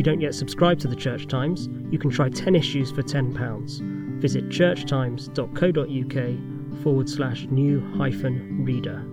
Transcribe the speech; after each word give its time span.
you 0.00 0.04
don't 0.04 0.20
yet 0.22 0.34
subscribe 0.34 0.78
to 0.78 0.88
the 0.88 0.96
Church 0.96 1.26
Times, 1.26 1.68
you 1.90 1.98
can 1.98 2.08
try 2.08 2.30
10 2.30 2.54
issues 2.54 2.90
for 2.90 3.02
£10. 3.02 4.18
Visit 4.18 4.48
churchtimes.co.uk 4.48 6.82
forward 6.82 7.06
slash 7.06 7.46
new 7.50 7.80
hyphen 7.98 8.64
reader. 8.64 9.04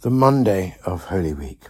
The 0.00 0.10
Monday 0.10 0.76
of 0.84 1.04
Holy 1.04 1.34
Week. 1.34 1.68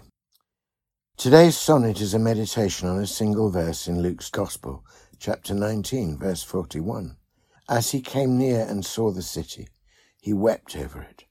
Today's 1.18 1.58
sonnet 1.58 2.00
is 2.00 2.14
a 2.14 2.18
meditation 2.18 2.88
on 2.88 3.00
a 3.00 3.06
single 3.06 3.50
verse 3.50 3.86
in 3.86 4.00
Luke's 4.00 4.30
Gospel, 4.30 4.82
chapter 5.18 5.52
19, 5.52 6.16
verse 6.16 6.42
41. 6.42 7.18
As 7.68 7.90
he 7.90 8.00
came 8.00 8.38
near 8.38 8.64
and 8.66 8.82
saw 8.82 9.10
the 9.10 9.20
city, 9.20 9.68
he 10.22 10.32
wept 10.32 10.74
over 10.74 11.02
it. 11.02 11.26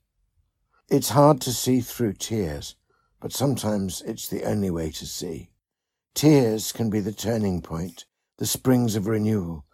It's 0.93 1.09
hard 1.09 1.41
to 1.41 1.51
see 1.51 1.81
through 1.81 2.13
tears, 2.13 2.75
but 3.19 3.33
sometimes 3.33 4.03
it's 4.05 4.27
the 4.27 4.43
only 4.43 4.69
way 4.69 4.91
to 4.91 5.07
see. 5.07 5.49
Tears 6.13 6.71
can 6.71 6.91
be 6.91 6.99
the 6.99 7.11
turning 7.11 7.63
point, 7.63 8.05
the 8.37 8.45
springs 8.45 8.95
of 8.95 9.07
renewal. 9.07 9.65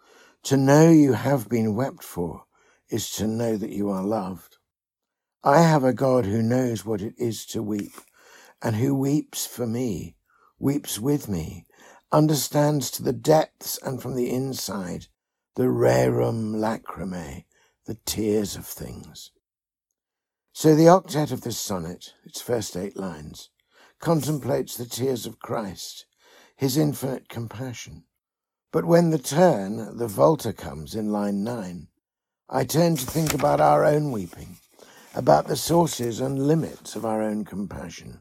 To 0.44 0.56
know 0.56 0.88
you 0.88 1.12
have 1.12 1.46
been 1.46 1.74
wept 1.74 2.02
for 2.02 2.44
is 2.88 3.10
to 3.16 3.26
know 3.26 3.58
that 3.58 3.68
you 3.68 3.90
are 3.90 4.02
loved. 4.02 4.56
I 5.44 5.60
have 5.60 5.84
a 5.84 5.92
God 5.92 6.24
who 6.24 6.40
knows 6.40 6.86
what 6.86 7.02
it 7.02 7.12
is 7.18 7.44
to 7.48 7.62
weep, 7.62 7.92
and 8.62 8.76
who 8.76 8.94
weeps 8.94 9.46
for 9.46 9.66
me, 9.66 10.16
weeps 10.58 10.98
with 10.98 11.28
me, 11.28 11.66
understands 12.10 12.90
to 12.92 13.02
the 13.02 13.12
depths 13.12 13.78
and 13.82 14.00
from 14.00 14.16
the 14.16 14.30
inside 14.30 15.08
the 15.54 15.64
rerum 15.64 16.54
lacrimae, 16.54 17.44
the 17.84 17.98
tears 18.06 18.56
of 18.56 18.64
things. 18.64 19.32
So 20.60 20.74
the 20.74 20.88
octet 20.88 21.32
of 21.32 21.40
this 21.40 21.56
sonnet, 21.56 22.12
its 22.22 22.42
first 22.42 22.76
eight 22.76 22.94
lines, 22.94 23.48
contemplates 23.98 24.76
the 24.76 24.84
tears 24.84 25.24
of 25.24 25.38
Christ, 25.38 26.04
his 26.54 26.76
infinite 26.76 27.30
compassion. 27.30 28.04
But 28.70 28.84
when 28.84 29.08
the 29.08 29.18
turn, 29.18 29.96
the 29.96 30.06
volta 30.06 30.52
comes 30.52 30.94
in 30.94 31.10
line 31.10 31.42
nine, 31.42 31.88
I 32.50 32.64
turn 32.64 32.96
to 32.96 33.06
think 33.06 33.32
about 33.32 33.62
our 33.62 33.86
own 33.86 34.12
weeping 34.12 34.58
about 35.14 35.46
the 35.46 35.56
sources 35.56 36.20
and 36.20 36.46
limits 36.46 36.94
of 36.94 37.06
our 37.06 37.22
own 37.22 37.46
compassion. 37.46 38.20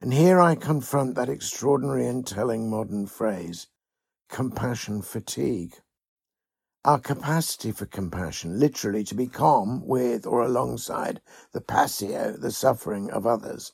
And 0.00 0.12
here 0.12 0.40
I 0.40 0.56
confront 0.56 1.14
that 1.14 1.28
extraordinary 1.28 2.08
and 2.08 2.26
telling 2.26 2.68
modern 2.68 3.06
phrase, 3.06 3.68
compassion 4.28 5.02
fatigue. 5.02 5.76
Our 6.82 6.98
capacity 6.98 7.72
for 7.72 7.84
compassion, 7.84 8.58
literally 8.58 9.04
to 9.04 9.14
be 9.14 9.26
calm 9.26 9.86
with 9.86 10.26
or 10.26 10.40
alongside 10.40 11.20
the 11.52 11.60
passio, 11.60 12.38
the 12.38 12.50
suffering 12.50 13.10
of 13.10 13.26
others, 13.26 13.72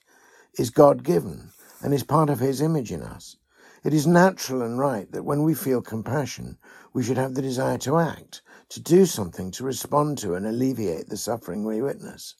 is 0.58 0.70
God 0.70 1.04
given 1.04 1.52
and 1.80 1.94
is 1.94 2.02
part 2.02 2.28
of 2.28 2.40
His 2.40 2.60
image 2.60 2.90
in 2.90 3.04
us. 3.04 3.36
It 3.84 3.94
is 3.94 4.08
natural 4.08 4.60
and 4.60 4.76
right 4.76 5.08
that 5.12 5.24
when 5.24 5.44
we 5.44 5.54
feel 5.54 5.82
compassion, 5.82 6.58
we 6.92 7.04
should 7.04 7.16
have 7.16 7.34
the 7.34 7.42
desire 7.42 7.78
to 7.78 7.98
act, 7.98 8.42
to 8.70 8.80
do 8.80 9.06
something 9.06 9.52
to 9.52 9.62
respond 9.62 10.18
to 10.18 10.34
and 10.34 10.44
alleviate 10.44 11.08
the 11.08 11.16
suffering 11.16 11.64
we 11.64 11.80
witness. 11.80 12.34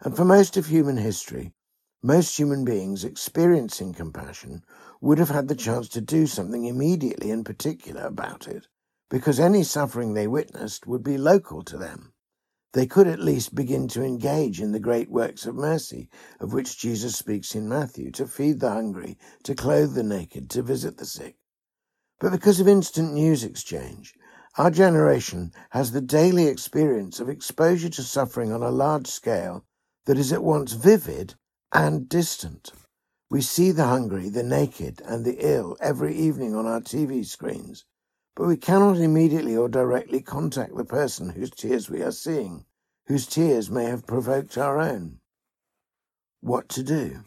And 0.00 0.16
for 0.16 0.24
most 0.24 0.56
of 0.56 0.66
human 0.66 0.96
history, 0.96 1.54
most 2.02 2.36
human 2.36 2.64
beings 2.64 3.04
experiencing 3.04 3.94
compassion 3.94 4.64
would 5.00 5.18
have 5.18 5.30
had 5.30 5.46
the 5.46 5.54
chance 5.54 5.88
to 5.90 6.00
do 6.00 6.26
something 6.26 6.64
immediately 6.64 7.30
and 7.30 7.46
particular 7.46 8.02
about 8.02 8.48
it, 8.48 8.66
because 9.12 9.38
any 9.38 9.62
suffering 9.62 10.14
they 10.14 10.26
witnessed 10.26 10.86
would 10.86 11.02
be 11.02 11.18
local 11.18 11.62
to 11.62 11.76
them. 11.76 12.14
They 12.72 12.86
could 12.86 13.06
at 13.06 13.20
least 13.20 13.54
begin 13.54 13.86
to 13.88 14.02
engage 14.02 14.58
in 14.58 14.72
the 14.72 14.80
great 14.80 15.10
works 15.10 15.44
of 15.44 15.54
mercy 15.54 16.08
of 16.40 16.54
which 16.54 16.78
Jesus 16.78 17.14
speaks 17.14 17.54
in 17.54 17.68
Matthew 17.68 18.10
to 18.12 18.26
feed 18.26 18.60
the 18.60 18.70
hungry, 18.70 19.18
to 19.42 19.54
clothe 19.54 19.92
the 19.92 20.02
naked, 20.02 20.48
to 20.48 20.62
visit 20.62 20.96
the 20.96 21.04
sick. 21.04 21.36
But 22.20 22.32
because 22.32 22.58
of 22.58 22.66
instant 22.66 23.12
news 23.12 23.44
exchange, 23.44 24.14
our 24.56 24.70
generation 24.70 25.52
has 25.72 25.92
the 25.92 26.00
daily 26.00 26.46
experience 26.46 27.20
of 27.20 27.28
exposure 27.28 27.90
to 27.90 28.02
suffering 28.02 28.50
on 28.50 28.62
a 28.62 28.70
large 28.70 29.08
scale 29.08 29.66
that 30.06 30.16
is 30.16 30.32
at 30.32 30.42
once 30.42 30.72
vivid 30.72 31.34
and 31.70 32.08
distant. 32.08 32.72
We 33.28 33.42
see 33.42 33.72
the 33.72 33.84
hungry, 33.84 34.30
the 34.30 34.42
naked, 34.42 35.02
and 35.04 35.22
the 35.26 35.36
ill 35.38 35.76
every 35.82 36.14
evening 36.14 36.54
on 36.54 36.64
our 36.64 36.80
TV 36.80 37.26
screens, 37.26 37.84
but 38.34 38.46
we 38.46 38.56
cannot 38.56 38.96
immediately 38.96 39.56
or 39.56 39.68
directly 39.68 40.20
contact 40.20 40.74
the 40.76 40.84
person 40.84 41.30
whose 41.30 41.50
tears 41.50 41.90
we 41.90 42.02
are 42.02 42.12
seeing, 42.12 42.64
whose 43.06 43.26
tears 43.26 43.70
may 43.70 43.84
have 43.84 44.06
provoked 44.06 44.56
our 44.56 44.78
own. 44.80 45.18
What 46.40 46.68
to 46.70 46.82
do? 46.82 47.24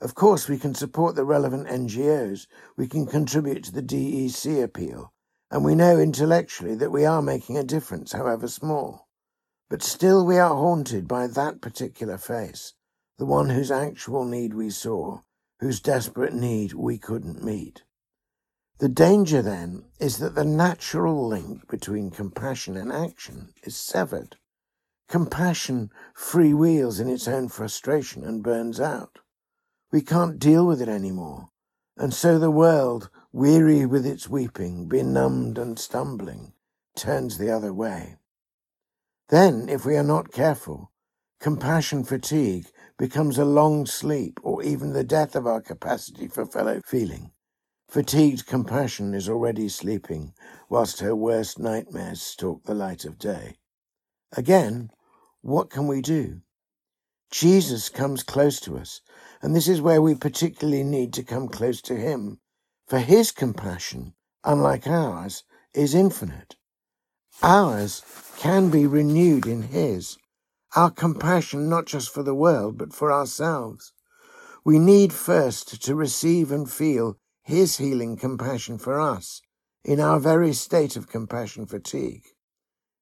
Of 0.00 0.14
course, 0.14 0.48
we 0.48 0.58
can 0.58 0.74
support 0.74 1.16
the 1.16 1.24
relevant 1.24 1.66
NGOs, 1.66 2.46
we 2.76 2.86
can 2.86 3.06
contribute 3.06 3.64
to 3.64 3.72
the 3.72 3.82
DEC 3.82 4.62
appeal, 4.62 5.12
and 5.50 5.64
we 5.64 5.74
know 5.74 5.98
intellectually 5.98 6.74
that 6.76 6.92
we 6.92 7.04
are 7.04 7.22
making 7.22 7.56
a 7.56 7.64
difference, 7.64 8.12
however 8.12 8.48
small. 8.48 9.08
But 9.70 9.82
still 9.82 10.24
we 10.24 10.38
are 10.38 10.54
haunted 10.54 11.08
by 11.08 11.26
that 11.26 11.60
particular 11.60 12.16
face, 12.16 12.74
the 13.18 13.26
one 13.26 13.50
whose 13.50 13.70
actual 13.70 14.24
need 14.24 14.54
we 14.54 14.70
saw, 14.70 15.20
whose 15.60 15.80
desperate 15.80 16.34
need 16.34 16.72
we 16.74 16.98
couldn't 16.98 17.44
meet. 17.44 17.82
The 18.78 18.88
danger 18.88 19.42
then 19.42 19.86
is 19.98 20.18
that 20.18 20.36
the 20.36 20.44
natural 20.44 21.26
link 21.26 21.68
between 21.68 22.12
compassion 22.12 22.76
and 22.76 22.92
action 22.92 23.52
is 23.64 23.76
severed. 23.76 24.36
Compassion 25.08 25.90
freewheels 26.16 27.00
in 27.00 27.08
its 27.08 27.26
own 27.26 27.48
frustration 27.48 28.24
and 28.24 28.40
burns 28.40 28.78
out. 28.78 29.18
We 29.90 30.00
can't 30.00 30.38
deal 30.38 30.64
with 30.64 30.80
it 30.80 30.88
anymore. 30.88 31.48
And 31.96 32.14
so 32.14 32.38
the 32.38 32.52
world, 32.52 33.10
weary 33.32 33.84
with 33.84 34.06
its 34.06 34.28
weeping, 34.28 34.86
benumbed 34.86 35.58
and 35.58 35.76
stumbling, 35.76 36.52
turns 36.94 37.38
the 37.38 37.50
other 37.50 37.72
way. 37.72 38.18
Then, 39.28 39.68
if 39.68 39.84
we 39.84 39.96
are 39.96 40.04
not 40.04 40.30
careful, 40.30 40.92
compassion 41.40 42.04
fatigue 42.04 42.66
becomes 42.96 43.38
a 43.38 43.44
long 43.44 43.86
sleep 43.86 44.38
or 44.44 44.62
even 44.62 44.92
the 44.92 45.02
death 45.02 45.34
of 45.34 45.48
our 45.48 45.60
capacity 45.60 46.28
for 46.28 46.46
fellow 46.46 46.80
feeling. 46.84 47.32
Fatigued 47.88 48.46
compassion 48.46 49.14
is 49.14 49.28
already 49.28 49.68
sleeping 49.68 50.34
whilst 50.68 51.00
her 51.00 51.16
worst 51.16 51.58
nightmares 51.58 52.22
stalk 52.22 52.64
the 52.64 52.74
light 52.74 53.04
of 53.04 53.18
day. 53.18 53.56
Again, 54.36 54.90
what 55.40 55.70
can 55.70 55.86
we 55.86 56.02
do? 56.02 56.42
Jesus 57.30 57.88
comes 57.88 58.22
close 58.22 58.60
to 58.60 58.76
us, 58.76 59.00
and 59.42 59.54
this 59.54 59.68
is 59.68 59.80
where 59.80 60.02
we 60.02 60.14
particularly 60.14 60.84
need 60.84 61.12
to 61.14 61.22
come 61.22 61.48
close 61.48 61.80
to 61.82 61.96
him, 61.96 62.40
for 62.86 62.98
his 62.98 63.32
compassion, 63.32 64.14
unlike 64.44 64.86
ours, 64.86 65.44
is 65.74 65.94
infinite. 65.94 66.56
Ours 67.42 68.02
can 68.36 68.68
be 68.68 68.84
renewed 68.84 69.46
in 69.46 69.62
His. 69.62 70.18
Our 70.74 70.90
compassion 70.90 71.68
not 71.68 71.86
just 71.86 72.12
for 72.12 72.24
the 72.24 72.34
world, 72.34 72.76
but 72.76 72.92
for 72.92 73.12
ourselves. 73.12 73.92
We 74.64 74.80
need 74.80 75.12
first 75.12 75.80
to 75.84 75.94
receive 75.94 76.50
and 76.50 76.68
feel 76.68 77.16
His 77.48 77.78
healing 77.78 78.18
compassion 78.18 78.76
for 78.76 79.00
us 79.00 79.40
in 79.82 80.00
our 80.00 80.20
very 80.20 80.52
state 80.52 80.96
of 80.96 81.08
compassion 81.08 81.64
fatigue. 81.64 82.24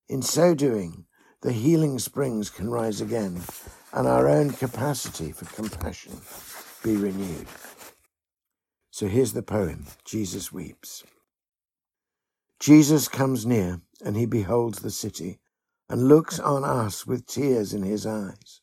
In 0.08 0.22
so 0.22 0.54
doing, 0.54 1.06
the 1.42 1.50
healing 1.50 1.98
springs 1.98 2.48
can 2.48 2.70
rise 2.70 3.00
again 3.00 3.42
and 3.92 4.06
our 4.06 4.28
own 4.28 4.50
capacity 4.50 5.32
for 5.32 5.46
compassion 5.46 6.20
be 6.84 6.94
renewed. 6.94 7.48
So 8.92 9.08
here's 9.08 9.32
the 9.32 9.42
poem 9.42 9.86
Jesus 10.04 10.52
Weeps. 10.52 11.02
Jesus 12.60 13.08
comes 13.08 13.44
near 13.44 13.80
and 14.04 14.16
he 14.16 14.26
beholds 14.26 14.78
the 14.78 14.92
city 14.92 15.40
and 15.88 16.06
looks 16.06 16.38
on 16.38 16.62
us 16.62 17.04
with 17.04 17.26
tears 17.26 17.74
in 17.74 17.82
his 17.82 18.06
eyes. 18.06 18.60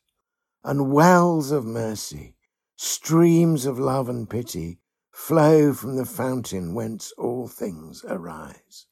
And 0.63 0.93
wells 0.93 1.51
of 1.51 1.65
mercy, 1.65 2.37
streams 2.77 3.65
of 3.65 3.77
love 3.77 4.07
and 4.07 4.29
pity 4.29 4.79
flow 5.13 5.73
from 5.73 5.95
the 5.95 6.05
fountain 6.05 6.73
whence 6.73 7.13
all 7.17 7.47
things 7.47 8.03
arise. 8.09 8.87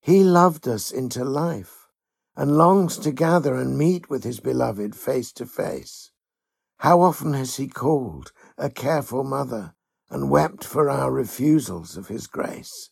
He 0.00 0.24
loved 0.24 0.66
us 0.66 0.90
into 0.90 1.24
life 1.24 1.86
and 2.34 2.58
longs 2.58 2.98
to 2.98 3.12
gather 3.12 3.54
and 3.54 3.78
meet 3.78 4.10
with 4.10 4.24
his 4.24 4.40
beloved 4.40 4.96
face 4.96 5.30
to 5.34 5.46
face. 5.46 6.10
How 6.78 7.00
often 7.00 7.34
has 7.34 7.56
he 7.56 7.68
called 7.68 8.32
a 8.58 8.68
careful 8.68 9.22
mother 9.22 9.74
and 10.10 10.30
wept 10.30 10.64
for 10.64 10.90
our 10.90 11.12
refusals 11.12 11.96
of 11.96 12.08
his 12.08 12.26
grace? 12.26 12.90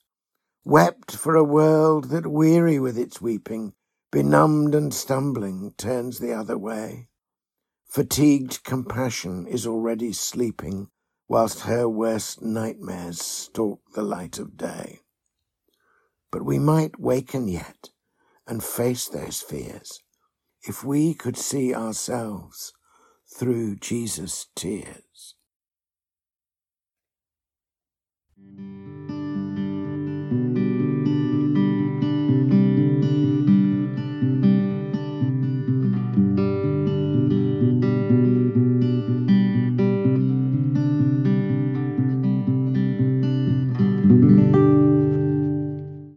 wept 0.65 1.17
for 1.17 1.37
a 1.37 1.45
world 1.45 2.11
that, 2.11 2.27
weary 2.27 2.79
with 2.79 2.99
its 2.99 3.21
weeping, 3.21 3.73
benumbed 4.13 4.75
and 4.75 4.93
stumbling, 4.93 5.73
turns 5.77 6.19
the 6.19 6.33
other 6.33 6.59
way. 6.59 7.09
Fatigued 7.87 8.63
compassion 8.63 9.47
is 9.47 9.67
already 9.67 10.13
sleeping, 10.13 10.89
whilst 11.31 11.61
her 11.61 11.89
worst 11.89 12.43
nightmares 12.43 13.23
stalk 13.23 13.81
the 13.95 14.03
light 14.03 14.41
of 14.41 14.57
day. 14.57 14.99
But 16.33 16.45
we 16.45 16.59
might 16.59 16.99
waken 16.99 17.47
yet 17.47 17.91
and 18.49 18.65
face 18.65 19.09
those 19.09 19.41
fears. 19.41 20.01
if 20.63 20.85
we 20.85 21.15
could 21.15 21.37
see 21.37 21.75
ourselves 21.75 22.73
through 23.39 23.77
Jesus' 23.77 24.49
tears. 24.55 25.37